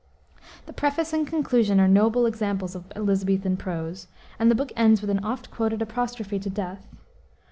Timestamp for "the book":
4.49-4.71